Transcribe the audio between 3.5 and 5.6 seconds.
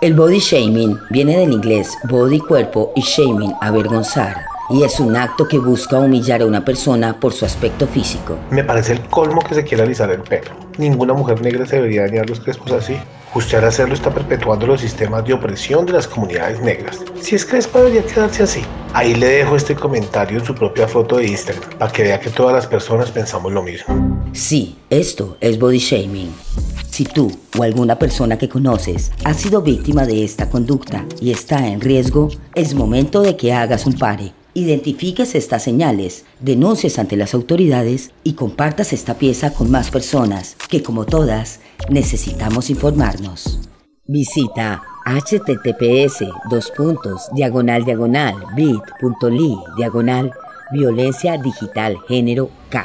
avergonzar y es un acto que